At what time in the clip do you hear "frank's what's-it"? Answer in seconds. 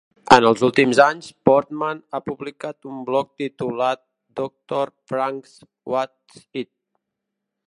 5.13-6.71